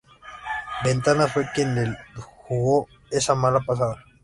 ventanas 0.83 1.31
fue 1.31 1.45
quien 1.53 1.75
le 1.75 1.95
jugó 2.47 2.87
esa 3.11 3.35
mala 3.35 3.59
pasada 3.59 4.03